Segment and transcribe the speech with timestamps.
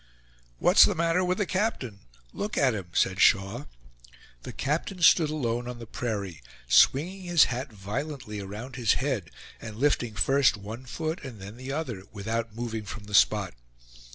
[0.57, 1.99] "What's the matter with the captain?
[2.33, 3.65] look at him!" said Shaw.
[4.41, 9.29] The captain stood alone on the prairie, swinging his hat violently around his head,
[9.61, 13.53] and lifting first one foot and then the other, without moving from the spot.